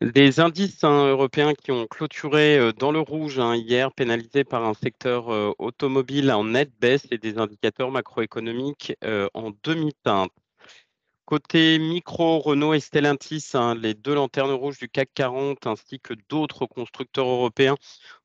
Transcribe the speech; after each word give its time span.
Les 0.00 0.40
indices 0.40 0.82
hein, 0.82 1.06
européens 1.08 1.54
qui 1.54 1.70
ont 1.70 1.86
clôturé 1.86 2.58
euh, 2.58 2.72
dans 2.72 2.90
le 2.90 2.98
rouge 2.98 3.38
hein, 3.38 3.54
hier, 3.54 3.92
pénalisés 3.92 4.42
par 4.42 4.64
un 4.64 4.74
secteur 4.74 5.32
euh, 5.32 5.52
automobile 5.58 6.32
en 6.32 6.44
nette 6.44 6.72
baisse 6.80 7.06
et 7.12 7.18
des 7.18 7.38
indicateurs 7.38 7.92
macroéconomiques 7.92 8.96
euh, 9.04 9.28
en 9.34 9.52
demi-teinte. 9.62 10.32
Côté 11.26 11.78
micro, 11.78 12.40
Renault 12.40 12.74
et 12.74 12.80
Stellantis, 12.80 13.50
hein, 13.54 13.76
les 13.76 13.94
deux 13.94 14.14
lanternes 14.14 14.50
rouges 14.52 14.78
du 14.78 14.88
CAC 14.88 15.10
40 15.14 15.66
ainsi 15.68 16.00
que 16.00 16.14
d'autres 16.28 16.66
constructeurs 16.66 17.28
européens 17.28 17.76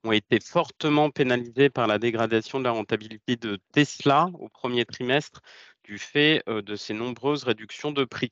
ont 0.04 0.12
été 0.12 0.40
fortement 0.40 1.12
pénalisés 1.12 1.70
par 1.70 1.86
la 1.88 2.00
dégradation 2.00 2.60
de 2.60 2.66
la 2.66 2.72
rentabilité 2.72 3.36
de 3.36 3.60
Tesla 3.74 4.30
au 4.40 4.50
premier 4.50 4.86
trimestre 4.86 5.42
du 5.84 6.00
fait 6.00 6.44
de 6.48 6.76
ces 6.76 6.94
nombreuses 6.94 7.44
réductions 7.44 7.92
de 7.92 8.06
prix. 8.06 8.32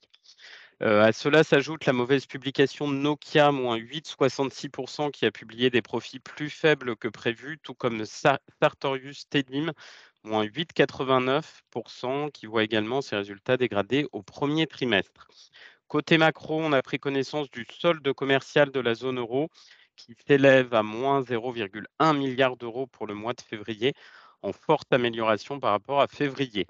Euh, 0.83 1.01
à 1.01 1.11
cela 1.11 1.43
s'ajoute 1.43 1.85
la 1.85 1.93
mauvaise 1.93 2.27
publication 2.27 2.87
Nokia, 2.87 3.51
moins 3.51 3.77
8,66%, 3.77 5.09
qui 5.11 5.25
a 5.25 5.31
publié 5.31 5.71
des 5.71 5.81
profits 5.81 6.19
plus 6.19 6.51
faibles 6.51 6.95
que 6.95 7.07
prévu, 7.07 7.57
tout 7.57 7.73
comme 7.73 8.05
Sartorius 8.05 9.27
Tedim, 9.27 9.73
moins 10.23 10.45
8,89%, 10.45 12.29
qui 12.31 12.45
voit 12.45 12.63
également 12.63 13.01
ses 13.01 13.15
résultats 13.15 13.57
dégradés 13.57 14.07
au 14.11 14.21
premier 14.21 14.67
trimestre. 14.67 15.27
Côté 15.87 16.17
macro, 16.19 16.61
on 16.61 16.73
a 16.73 16.81
pris 16.83 16.99
connaissance 16.99 17.49
du 17.49 17.65
solde 17.79 18.13
commercial 18.13 18.71
de 18.71 18.79
la 18.79 18.93
zone 18.93 19.17
euro, 19.19 19.49
qui 19.95 20.15
s'élève 20.27 20.73
à 20.75 20.83
moins 20.83 21.21
0,1 21.21 22.15
milliard 22.15 22.55
d'euros 22.55 22.85
pour 22.87 23.07
le 23.07 23.15
mois 23.15 23.33
de 23.33 23.41
février, 23.41 23.93
en 24.43 24.53
forte 24.53 24.93
amélioration 24.93 25.59
par 25.59 25.71
rapport 25.71 26.01
à 26.01 26.07
février. 26.07 26.67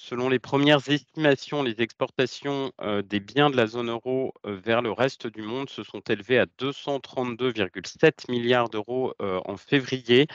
Selon 0.00 0.28
les 0.28 0.38
premières 0.38 0.88
estimations, 0.88 1.64
les 1.64 1.82
exportations 1.82 2.70
euh, 2.80 3.02
des 3.02 3.18
biens 3.18 3.50
de 3.50 3.56
la 3.56 3.66
zone 3.66 3.90
euro 3.90 4.32
euh, 4.46 4.54
vers 4.54 4.80
le 4.80 4.92
reste 4.92 5.26
du 5.26 5.42
monde 5.42 5.68
se 5.68 5.82
sont 5.82 6.02
élevées 6.08 6.38
à 6.38 6.46
232,7 6.46 8.30
milliards 8.30 8.68
d'euros 8.68 9.12
euh, 9.20 9.40
en 9.44 9.56
février, 9.56 10.28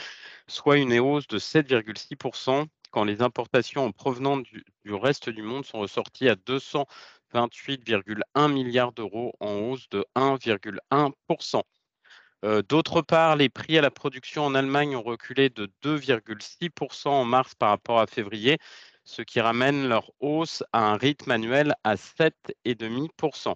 soit 0.47 0.79
une 0.79 0.99
hausse 0.99 1.27
de 1.27 1.39
7,6%, 1.39 2.65
quand 2.91 3.05
les 3.05 3.21
importations 3.21 3.85
en 3.85 3.93
provenant 3.93 4.35
du, 4.35 4.65
du 4.83 4.93
reste 4.93 5.29
du 5.29 5.43
monde 5.43 5.63
sont 5.63 5.79
ressorties 5.79 6.27
à 6.27 6.35
228,1 6.35 8.51
milliards 8.51 8.91
d'euros, 8.91 9.31
en 9.39 9.53
hausse 9.53 9.87
de 9.89 10.05
1,1%. 10.17 11.61
D'autre 12.67 13.01
part, 13.01 13.37
les 13.37 13.47
prix 13.47 13.77
à 13.77 13.81
la 13.81 13.89
production 13.89 14.45
en 14.45 14.53
Allemagne 14.53 14.97
ont 14.97 15.01
reculé 15.01 15.49
de 15.49 15.71
2,6% 15.81 17.07
en 17.07 17.23
mars 17.23 17.55
par 17.55 17.69
rapport 17.69 18.01
à 18.01 18.05
février, 18.05 18.57
ce 19.03 19.21
qui 19.21 19.41
ramène 19.41 19.87
leur 19.87 20.11
hausse 20.19 20.63
à 20.71 20.91
un 20.91 20.97
rythme 20.97 21.31
annuel 21.31 21.75
à 21.83 21.95
7,5%. 21.95 23.55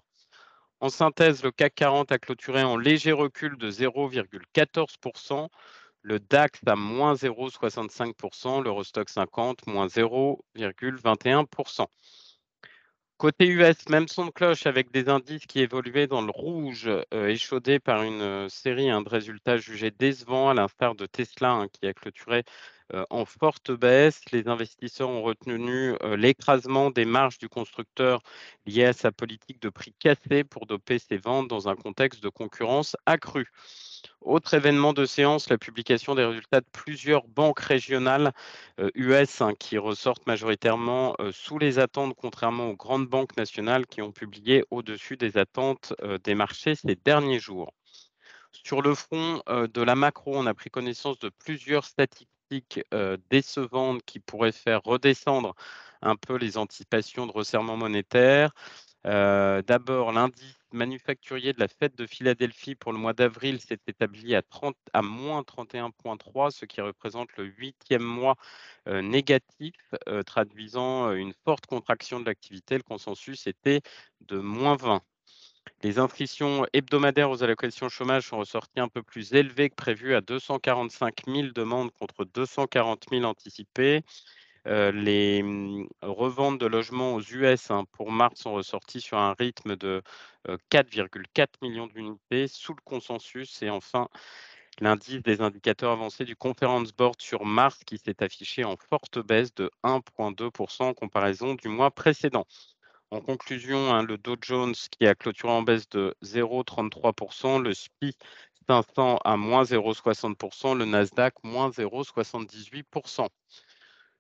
En 0.80 0.90
synthèse, 0.90 1.44
le 1.44 1.52
CAC 1.52 1.74
40 1.76 2.12
a 2.12 2.20
clôturé 2.20 2.64
en 2.64 2.78
léger 2.78 3.12
recul 3.12 3.58
de 3.58 3.72
0,14%, 3.72 5.50
le 6.02 6.20
DAX 6.20 6.60
à 6.66 6.76
moins 6.76 7.16
0,65%, 7.16 8.64
l'Eurostock 8.64 9.10
50 9.10 9.68
moins 9.68 9.88
0,21%. 9.88 11.88
Côté 13.18 13.48
US, 13.48 13.90
même 13.90 14.08
son 14.08 14.28
de 14.28 14.32
cloche 14.32 14.68
avec 14.68 14.92
des 14.92 15.10
indices 15.10 15.48
qui 15.48 15.60
évoluaient 15.60 16.06
dans 16.06 16.22
le 16.22 16.30
rouge, 16.30 16.88
euh, 16.88 17.28
échaudés 17.28 17.80
par 17.80 18.04
une 18.04 18.22
euh, 18.22 18.48
série 18.48 18.92
hein, 18.92 19.02
de 19.02 19.10
résultats 19.10 19.58
jugés 19.58 19.90
décevants, 19.90 20.50
à 20.50 20.54
l'instar 20.54 20.94
de 20.94 21.08
Tesla 21.08 21.52
hein, 21.52 21.68
qui 21.68 21.88
a 21.88 21.94
clôturé 21.96 22.44
euh, 22.94 23.06
en 23.10 23.26
forte 23.26 23.72
baisse. 23.72 24.22
Les 24.32 24.48
investisseurs 24.48 25.10
ont 25.10 25.24
retenu 25.24 25.96
l'écrasement 26.16 26.92
des 26.92 27.06
marges 27.06 27.40
du 27.40 27.50
constructeur 27.50 28.22
lié 28.68 28.86
à 28.86 28.94
sa 28.94 29.12
politique 29.12 29.62
de 29.64 29.70
prix 29.70 29.94
cassé 29.98 30.44
pour 30.44 30.68
doper 30.68 31.00
ses 31.00 31.18
ventes 31.18 31.48
dans 31.48 31.70
un 31.70 31.76
contexte 31.76 32.22
de 32.22 32.30
concurrence 32.30 32.96
accrue. 33.08 33.52
Autre 34.28 34.56
événement 34.56 34.92
de 34.92 35.06
séance, 35.06 35.50
la 35.50 35.58
publication 35.58 36.14
des 36.14 36.26
résultats 36.26 36.60
de 36.60 36.66
plusieurs 36.74 37.26
banques 37.30 37.62
régionales 37.62 38.34
US 38.94 39.40
hein, 39.40 39.54
qui 39.58 39.78
ressortent 39.78 40.28
majoritairement 40.28 41.16
sous 41.32 41.58
les 41.58 41.80
attentes, 41.80 42.14
contrairement 42.14 42.72
aux 42.72 42.76
grandes 42.76 43.08
banques 43.08 43.38
nationales 43.38 43.88
qui 43.88 44.02
ont 44.02 44.12
publié 44.12 44.66
au-dessus 44.70 45.16
des 45.16 45.38
attentes 45.38 45.94
des 46.26 46.36
marchés 46.36 46.76
ces 46.76 46.96
derniers 46.96 47.40
jours. 47.40 47.74
Sur 48.52 48.82
le 48.82 48.96
front 48.96 49.42
de 49.48 49.82
la 49.82 49.96
macro, 49.96 50.36
on 50.36 50.46
a 50.46 50.54
pris 50.54 50.70
connaissance 50.70 51.20
de 51.20 51.30
plusieurs 51.30 51.86
statistiques 51.86 52.82
décevantes 53.30 54.02
qui 54.06 54.20
pourraient 54.20 54.52
faire 54.52 54.82
redescendre 54.84 55.56
un 56.02 56.18
peu 56.18 56.36
les 56.36 56.58
anticipations 56.58 57.28
de 57.28 57.32
resserrement 57.32 57.78
monétaire. 57.78 58.52
D'abord, 59.08 60.12
l'indice 60.12 60.58
manufacturier 60.74 61.54
de 61.54 61.60
la 61.60 61.70
fête 61.70 61.96
de 61.96 62.06
Philadelphie 62.06 62.76
pour 62.76 62.92
le 62.92 62.98
mois 62.98 63.14
d'avril 63.14 63.62
s'est 63.62 63.80
établi 63.88 64.36
à, 64.36 64.42
30, 64.42 64.76
à 64.94 65.02
moins 65.02 65.42
31,3, 65.44 66.52
ce 66.52 66.66
qui 66.66 66.82
représente 66.82 67.30
le 67.38 67.46
huitième 67.46 68.04
mois 68.04 68.36
négatif, 68.86 69.76
traduisant 70.26 71.14
une 71.14 71.34
forte 71.46 71.66
contraction 71.68 72.20
de 72.20 72.26
l'activité. 72.26 72.76
Le 72.76 72.84
consensus 72.84 73.48
était 73.48 73.82
de 74.22 74.40
moins 74.40 74.76
20. 74.76 75.02
Les 75.84 76.00
inscriptions 76.00 76.66
hebdomadaires 76.74 77.30
aux 77.30 77.44
allocations 77.44 77.90
chômage 77.90 78.28
sont 78.28 78.40
ressorties 78.40 78.80
un 78.80 78.88
peu 78.88 79.04
plus 79.04 79.34
élevées 79.34 79.70
que 79.70 79.76
prévu 79.76 80.16
à 80.16 80.22
245 80.22 81.26
000 81.28 81.48
demandes 81.54 81.92
contre 81.92 82.26
240 82.26 83.06
000 83.12 83.24
anticipées. 83.24 84.02
Euh, 84.68 84.92
les 84.92 85.44
mmh, 85.44 85.88
reventes 86.02 86.60
de 86.60 86.66
logements 86.66 87.16
aux 87.16 87.22
US 87.22 87.72
hein, 87.72 87.86
pour 87.94 88.12
mars 88.12 88.42
sont 88.42 88.54
ressorties 88.54 89.00
sur 89.00 89.18
un 89.18 89.34
rythme 89.34 89.78
de 89.78 90.04
4,4 90.72 91.42
euh, 91.42 91.46
millions 91.62 91.88
d'unités 91.88 92.48
sous 92.48 92.74
le 92.74 92.82
consensus. 92.84 93.62
Et 93.62 93.70
enfin, 93.70 94.10
l'indice 94.80 95.22
des 95.22 95.42
indicateurs 95.42 95.92
avancés 95.92 96.26
du 96.26 96.36
Conference 96.36 96.92
Board 96.92 97.22
sur 97.22 97.46
mars 97.46 97.80
qui 97.86 97.98
s'est 97.98 98.22
affiché 98.22 98.66
en 98.66 98.76
forte 98.90 99.20
baisse 99.20 99.54
de 99.56 99.72
1,2% 99.84 100.84
en 100.84 100.94
comparaison 100.94 101.56
du 101.56 101.70
mois 101.70 101.92
précédent. 101.92 102.46
En 103.12 103.22
conclusion, 103.22 103.94
hein, 103.94 104.04
le 104.04 104.18
Dow 104.18 104.36
Jones 104.42 104.76
qui 104.92 105.08
a 105.08 105.16
clôturé 105.16 105.54
en 105.54 105.62
baisse 105.62 105.88
de 105.90 106.14
0,33%, 106.24 107.62
le 107.62 107.74
SPI 107.74 108.18
500 108.68 109.20
à 109.24 109.38
moins 109.38 109.64
0,60%, 109.64 110.78
le 110.78 110.84
Nasdaq 110.84 111.36
moins 111.44 111.70
0,78%. 111.70 113.30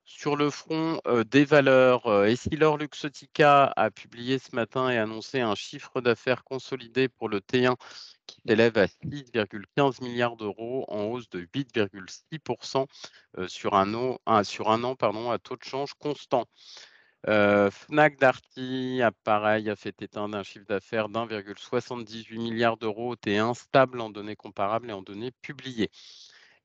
Sur 0.09 0.37
le 0.37 0.49
front 0.49 1.01
des 1.29 1.43
valeurs, 1.43 2.23
Essilor 2.23 2.77
Luxotica 2.77 3.73
a 3.75 3.91
publié 3.91 4.39
ce 4.39 4.55
matin 4.55 4.89
et 4.89 4.97
annoncé 4.97 5.41
un 5.41 5.53
chiffre 5.53 5.99
d'affaires 5.99 6.45
consolidé 6.45 7.09
pour 7.09 7.27
le 7.27 7.41
T1 7.41 7.75
qui 8.25 8.39
s'élève 8.47 8.77
à 8.77 8.85
6,15 8.85 10.01
milliards 10.01 10.37
d'euros 10.37 10.85
en 10.87 11.03
hausse 11.03 11.29
de 11.29 11.41
8,6% 11.53 12.87
sur 13.49 13.73
un 13.75 13.93
an, 13.95 14.17
sur 14.45 14.71
un 14.71 14.85
an 14.85 14.95
pardon, 14.95 15.29
à 15.29 15.39
taux 15.39 15.57
de 15.57 15.63
change 15.65 15.93
constant. 15.95 16.45
Fnac 17.25 18.17
Darty 18.17 19.01
pareil 19.25 19.69
a 19.69 19.75
fait 19.75 20.01
éteindre 20.01 20.37
un 20.37 20.43
chiffre 20.43 20.65
d'affaires 20.65 21.09
d'1,78 21.09 22.37
milliard 22.37 22.77
d'euros 22.77 23.15
T1 23.15 23.53
stable 23.55 23.99
en 23.99 24.09
données 24.09 24.37
comparables 24.37 24.89
et 24.89 24.93
en 24.93 25.01
données 25.01 25.31
publiées. 25.41 25.91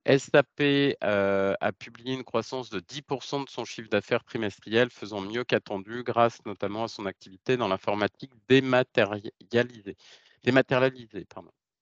SAP 0.06 0.96
a 1.00 1.72
publié 1.78 2.14
une 2.14 2.24
croissance 2.24 2.70
de 2.70 2.80
10% 2.80 3.44
de 3.44 3.50
son 3.50 3.64
chiffre 3.64 3.88
d'affaires 3.88 4.24
trimestriel, 4.24 4.90
faisant 4.90 5.20
mieux 5.20 5.44
qu'attendu 5.44 6.02
grâce 6.02 6.44
notamment 6.44 6.84
à 6.84 6.88
son 6.88 7.06
activité 7.06 7.56
dans 7.56 7.68
l'informatique 7.68 8.32
dématérialisée. 8.48 9.96
dématérialisée. 10.42 11.26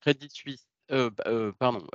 Crédit 0.00 0.30
Suisse, 0.30 0.66
pardon, 1.58 1.86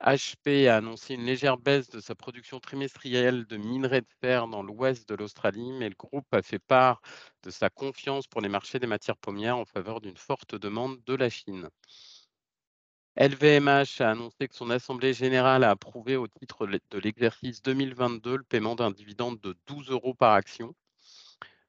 HP 0.00 0.68
a 0.68 0.76
annoncé 0.76 1.14
une 1.14 1.24
légère 1.24 1.58
baisse 1.58 1.88
de 1.90 1.98
sa 2.00 2.14
production 2.14 2.60
trimestrielle 2.60 3.46
de 3.46 3.56
minerais 3.56 4.00
de 4.02 4.06
fer 4.20 4.46
dans 4.46 4.62
l'ouest 4.62 5.08
de 5.08 5.16
l'Australie, 5.16 5.72
mais 5.72 5.88
le 5.88 5.96
groupe 5.96 6.32
a 6.32 6.42
fait 6.42 6.60
part 6.60 7.02
de 7.42 7.50
sa 7.50 7.68
confiance 7.68 8.26
pour 8.28 8.40
les 8.40 8.48
marchés 8.48 8.78
des 8.78 8.86
matières 8.86 9.16
premières 9.16 9.58
en 9.58 9.64
faveur 9.64 10.00
d'une 10.00 10.16
forte 10.16 10.54
demande 10.54 11.02
de 11.04 11.14
la 11.14 11.28
Chine. 11.28 11.68
LVMH 13.20 14.00
a 14.00 14.10
annoncé 14.10 14.46
que 14.46 14.54
son 14.54 14.70
assemblée 14.70 15.12
générale 15.12 15.64
a 15.64 15.70
approuvé 15.70 16.14
au 16.14 16.28
titre 16.28 16.68
de 16.68 16.98
l'exercice 17.00 17.60
2022 17.62 18.36
le 18.36 18.42
paiement 18.44 18.76
d'un 18.76 18.92
dividende 18.92 19.40
de 19.40 19.56
12 19.66 19.90
euros 19.90 20.14
par 20.14 20.34
action. 20.34 20.72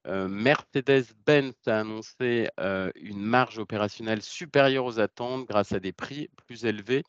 Euh, 0.06 0.28
Mercedes-Benz 0.28 1.56
a 1.66 1.80
annoncé 1.80 2.50
euh, 2.60 2.92
une 2.94 3.24
marge 3.24 3.58
opérationnelle 3.58 4.22
supérieure 4.22 4.86
aux 4.86 5.00
attentes 5.00 5.48
grâce 5.48 5.72
à 5.72 5.80
des 5.80 5.92
prix 5.92 6.30
plus 6.46 6.66
élevés 6.66 7.04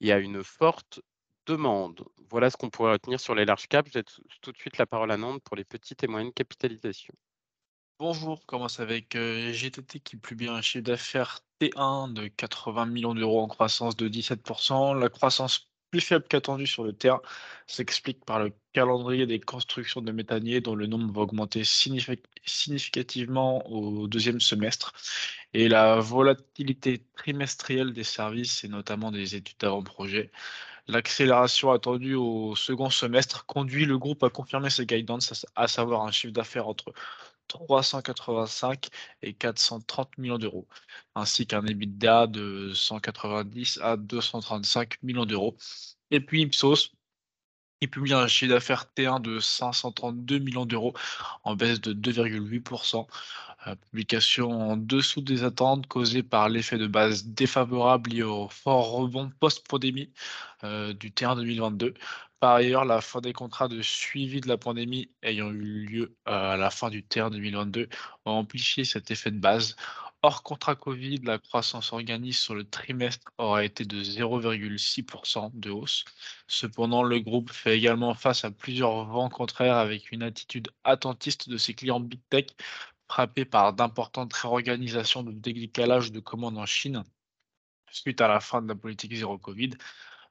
et 0.00 0.10
à 0.10 0.18
une 0.18 0.42
forte 0.42 1.02
demande. 1.44 2.02
Voilà 2.30 2.48
ce 2.48 2.56
qu'on 2.56 2.70
pourrait 2.70 2.92
retenir 2.92 3.20
sur 3.20 3.34
les 3.34 3.44
larges 3.44 3.68
caps. 3.68 3.90
Je 3.92 4.00
tout 4.40 4.52
de 4.52 4.56
suite 4.58 4.78
la 4.78 4.86
parole 4.86 5.10
à 5.10 5.18
Nantes 5.18 5.42
pour 5.44 5.54
les 5.54 5.64
petites 5.64 6.02
et 6.02 6.06
moyennes 6.06 6.32
capitalisations. 6.32 7.14
Bonjour, 7.98 8.40
on 8.42 8.46
commence 8.46 8.80
avec 8.80 9.14
euh, 9.14 9.52
GTT 9.52 10.00
qui 10.00 10.16
publie 10.16 10.48
un 10.48 10.60
chiffre 10.60 10.82
d'affaires 10.84 11.40
T1 11.60 12.12
de 12.12 12.26
80 12.26 12.86
millions 12.86 13.14
d'euros 13.14 13.40
en 13.40 13.46
croissance 13.46 13.96
de 13.96 14.08
17%. 14.08 14.92
La 14.98 15.08
croissance 15.08 15.68
plus 15.90 16.00
faible 16.00 16.24
qu'attendu 16.28 16.66
sur 16.66 16.82
le 16.84 16.92
terrain 16.94 17.20
s'explique 17.68 18.24
par 18.24 18.40
le 18.40 18.52
calendrier 18.72 19.26
des 19.26 19.38
constructions 19.40 20.00
de 20.00 20.10
méthaniers 20.10 20.60
dont 20.60 20.74
le 20.74 20.86
nombre 20.86 21.12
va 21.12 21.20
augmenter 21.22 21.62
signifi- 21.62 22.20
significativement 22.44 23.64
au 23.70 24.08
deuxième 24.08 24.40
semestre 24.40 24.92
et 25.54 25.68
la 25.68 26.00
volatilité 26.00 27.06
trimestrielle 27.16 27.92
des 27.92 28.04
services 28.04 28.64
et 28.64 28.68
notamment 28.68 29.12
des 29.12 29.36
études 29.36 29.58
d'avant-projet. 29.58 30.32
L'accélération 30.88 31.70
attendue 31.72 32.14
au 32.16 32.56
second 32.56 32.90
semestre 32.90 33.46
conduit 33.46 33.86
le 33.86 33.98
groupe 33.98 34.22
à 34.24 34.30
confirmer 34.30 34.70
ses 34.70 34.86
guidance, 34.86 35.46
à 35.56 35.62
à 35.64 35.68
savoir 35.68 36.02
un 36.04 36.10
chiffre 36.12 36.32
d'affaires 36.34 36.68
entre 36.68 36.92
385 37.48 38.88
et 39.22 39.34
430 39.34 40.18
millions 40.18 40.38
d'euros, 40.38 40.66
ainsi 41.14 41.46
qu'un 41.46 41.64
EBITDA 41.66 42.26
de 42.26 42.72
190 42.74 43.78
à 43.82 43.96
235 43.96 45.02
millions 45.02 45.26
d'euros. 45.26 45.56
Et 46.10 46.20
puis 46.20 46.42
Ipsos, 46.42 46.92
il 47.82 47.90
publie 47.90 48.14
un 48.14 48.28
chiffre 48.28 48.52
d'affaires 48.54 48.86
T1 48.96 49.20
de 49.20 49.40
532 49.40 50.38
millions 50.38 50.66
d'euros 50.66 50.94
en 51.42 51.56
baisse 51.56 51.80
de 51.80 51.92
2,8%. 51.92 53.06
Euh, 53.66 53.74
publication 53.90 54.50
en 54.50 54.76
dessous 54.76 55.20
des 55.20 55.42
attentes 55.44 55.86
causée 55.88 56.22
par 56.22 56.48
l'effet 56.48 56.78
de 56.78 56.86
base 56.86 57.26
défavorable 57.26 58.10
lié 58.10 58.22
au 58.22 58.48
fort 58.48 58.92
rebond 58.92 59.30
post-pandémie 59.40 60.10
euh, 60.64 60.92
du 60.92 61.10
T1 61.10 61.36
2022. 61.36 61.94
Par 62.38 62.54
ailleurs, 62.54 62.84
la 62.84 63.00
fin 63.00 63.20
des 63.20 63.32
contrats 63.32 63.68
de 63.68 63.82
suivi 63.82 64.40
de 64.40 64.48
la 64.48 64.58
pandémie 64.58 65.10
ayant 65.22 65.50
eu 65.50 65.86
lieu 65.86 66.16
euh, 66.28 66.52
à 66.52 66.56
la 66.56 66.70
fin 66.70 66.88
du 66.88 67.02
T1 67.02 67.30
2022 67.30 67.88
a 68.26 68.30
amplifié 68.30 68.84
cet 68.84 69.10
effet 69.10 69.30
de 69.32 69.38
base. 69.38 69.76
Hors 70.22 70.42
contrat 70.42 70.76
Covid, 70.76 71.18
la 71.24 71.38
croissance 71.38 71.92
organique 71.92 72.34
sur 72.34 72.54
le 72.54 72.64
trimestre 72.68 73.32
aura 73.38 73.64
été 73.64 73.84
de 73.84 74.02
0,6% 74.02 75.50
de 75.54 75.70
hausse. 75.70 76.04
Cependant, 76.46 77.02
le 77.02 77.18
groupe 77.20 77.50
fait 77.50 77.76
également 77.76 78.14
face 78.14 78.44
à 78.44 78.50
plusieurs 78.50 79.04
vents 79.06 79.28
contraires 79.28 79.76
avec 79.76 80.12
une 80.12 80.22
attitude 80.22 80.70
attentiste 80.84 81.48
de 81.48 81.56
ses 81.56 81.74
clients 81.74 82.00
Big 82.00 82.20
Tech, 82.30 82.46
frappés 83.08 83.44
par 83.44 83.72
d'importantes 83.72 84.32
réorganisations 84.32 85.22
de 85.24 85.32
décalage 85.32 86.12
de 86.12 86.20
commandes 86.20 86.58
en 86.58 86.66
Chine 86.66 87.04
suite 87.92 88.20
à 88.20 88.28
la 88.28 88.40
fin 88.40 88.62
de 88.62 88.68
la 88.68 88.74
politique 88.74 89.14
zéro 89.14 89.38
Covid. 89.38 89.70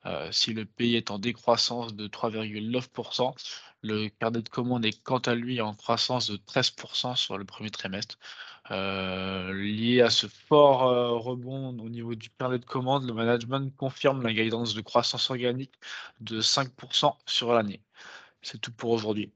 Euh, 0.06 0.32
si 0.32 0.54
le 0.54 0.66
pays 0.66 0.96
est 0.96 1.12
en 1.12 1.20
décroissance 1.20 1.96
de 1.96 2.08
3,9%, 2.08 3.36
le 3.84 4.10
carnet 4.10 4.42
de 4.42 4.50
commandes 4.50 4.86
est 4.86 5.02
quant 5.04 5.20
à 5.20 5.36
lui 5.36 5.62
en 5.62 5.76
croissance 5.76 6.30
de 6.30 6.38
13% 6.38 7.16
sur 7.16 7.38
le 7.38 7.46
premier 7.46 7.70
trimestre. 7.70 8.18
Euh, 8.72 9.54
lié 9.54 10.02
à 10.02 10.10
ce 10.10 10.28
fort 10.28 10.88
euh, 10.88 11.10
rebond 11.18 11.78
au 11.80 11.90
niveau 11.90 12.16
du 12.16 12.30
carnet 12.30 12.58
de 12.58 12.64
commandes, 12.64 13.06
le 13.06 13.14
management 13.14 13.76
confirme 13.76 14.22
la 14.22 14.32
guidance 14.32 14.74
de 14.74 14.82
croissance 14.82 15.30
organique 15.30 15.74
de 16.22 16.42
5% 16.42 17.14
sur 17.26 17.54
l'année. 17.54 17.82
C'est 18.42 18.62
tout 18.62 18.72
pour 18.72 18.92
aujourd'hui. 18.92 19.30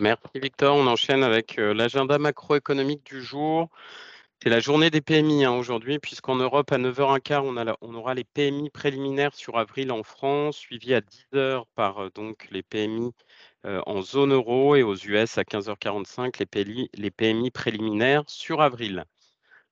Merci 0.00 0.40
Victor. 0.40 0.76
On 0.76 0.86
enchaîne 0.88 1.22
avec 1.22 1.58
euh, 1.58 1.72
l'agenda 1.74 2.18
macroéconomique 2.18 3.04
du 3.04 3.22
jour. 3.22 3.68
C'est 4.42 4.48
la 4.48 4.60
journée 4.60 4.88
des 4.88 5.02
PMI 5.02 5.44
hein, 5.44 5.52
aujourd'hui, 5.52 5.98
puisqu'en 5.98 6.36
Europe, 6.36 6.72
à 6.72 6.78
9h15, 6.78 7.40
on, 7.40 7.56
on 7.82 7.94
aura 7.94 8.14
les 8.14 8.24
PMI 8.24 8.70
préliminaires 8.70 9.34
sur 9.34 9.58
avril 9.58 9.92
en 9.92 10.02
France, 10.02 10.56
suivis 10.56 10.94
à 10.94 11.02
10h 11.02 11.64
par 11.74 12.04
euh, 12.04 12.10
donc, 12.14 12.48
les 12.50 12.62
PMI 12.62 13.12
euh, 13.66 13.82
en 13.84 14.00
zone 14.00 14.32
euro 14.32 14.76
et 14.76 14.82
aux 14.82 14.96
US 14.96 15.36
à 15.36 15.42
15h45, 15.42 16.38
les 16.38 16.46
PMI, 16.46 16.88
les 16.94 17.10
PMI 17.10 17.50
préliminaires 17.50 18.22
sur 18.28 18.62
avril. 18.62 19.04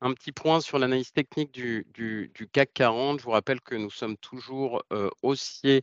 Un 0.03 0.12
petit 0.12 0.32
point 0.32 0.61
sur 0.61 0.79
l'analyse 0.79 1.12
technique 1.12 1.50
du, 1.50 1.87
CAC 2.53 2.70
40. 2.75 3.20
Je 3.20 3.25
vous 3.25 3.31
rappelle 3.31 3.62
que 3.62 3.75
nous 3.75 3.91
sommes 3.91 4.19
toujours 4.19 4.82
euh, 4.93 5.09
haussiers 5.23 5.82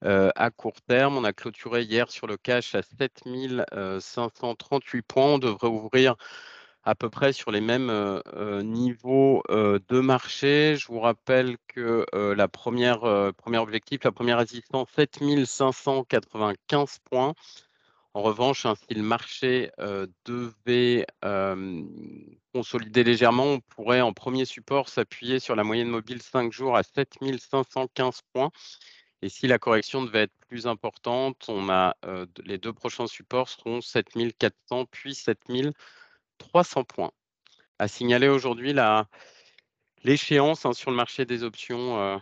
à 0.00 0.50
court 0.50 0.80
terme. 0.88 1.18
On 1.18 1.22
a 1.22 1.32
clôturé 1.32 1.82
hier 1.82 2.10
sur 2.10 2.26
le 2.26 2.36
cash 2.36 2.74
à 2.74 2.82
7538 2.82 5.02
points. 5.02 5.34
On 5.34 5.38
devrait 5.38 5.68
ouvrir 5.68 6.16
à 6.84 6.94
peu 6.94 7.10
près 7.10 7.32
sur 7.32 7.50
les 7.50 7.60
mêmes 7.60 8.20
niveaux 8.62 9.42
de 9.48 10.00
marché. 10.00 10.76
Je 10.76 10.86
vous 10.88 11.00
rappelle 11.00 11.56
que 11.68 12.06
euh, 12.14 12.34
la 12.34 12.48
première, 12.48 13.00
premier 13.36 13.58
objectif, 13.58 14.04
la 14.04 14.12
première 14.12 14.38
résistance, 14.38 14.88
7595 14.94 16.98
points. 17.10 17.34
En 18.14 18.22
revanche, 18.22 18.66
hein, 18.66 18.74
si 18.74 18.94
le 18.94 19.02
marché 19.02 19.70
devait 20.24 21.06
consolider 22.52 23.04
légèrement, 23.04 23.44
on 23.44 23.60
pourrait 23.60 24.02
en 24.02 24.12
premier 24.12 24.44
support 24.44 24.88
s'appuyer 24.88 25.38
sur 25.38 25.56
la 25.56 25.64
moyenne 25.64 25.88
mobile 25.88 26.20
5 26.20 26.52
jours 26.52 26.76
à 26.76 26.82
7515 26.82 28.20
points. 28.32 28.50
Et 29.22 29.28
si 29.28 29.46
la 29.46 29.58
correction 29.58 30.02
devait 30.02 30.22
être 30.22 30.34
plus 30.48 30.66
importante, 30.66 31.44
on 31.48 31.70
a 31.70 31.94
les 32.44 32.58
deux 32.58 32.72
prochains 32.72 33.06
supports 33.06 33.48
seront 33.48 33.80
7400 33.80 34.86
puis 34.90 35.14
7300 36.42 36.84
points. 36.84 37.12
À 37.78 37.88
signaler 37.88 38.28
aujourd'hui 38.28 38.74
l'échéance 40.04 40.66
hein, 40.66 40.72
sur 40.72 40.90
le 40.90 40.96
marché 40.96 41.24
des 41.24 41.42
options 41.42 41.98
euh, 41.98 42.18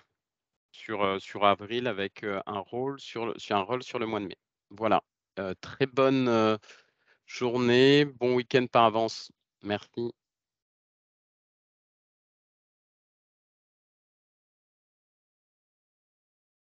sur, 0.73 1.03
euh, 1.03 1.19
sur 1.19 1.45
avril 1.45 1.87
avec 1.87 2.23
euh, 2.25 2.41
un 2.47 2.61
rôle 2.61 3.01
sur, 3.01 3.27
le- 3.27 3.39
sur 3.39 3.57
un 3.57 3.63
rôle 3.63 3.83
sur 3.83 3.99
le 3.99 4.07
mois 4.07 4.21
de 4.21 4.27
mai. 4.27 4.37
Voilà. 4.71 5.03
Très 5.63 5.87
bonne 5.87 6.59
journée, 7.25 8.05
bon 8.05 8.35
week-end 8.35 8.67
par 8.71 8.85
avance. 8.85 9.33
Merci. 9.63 10.13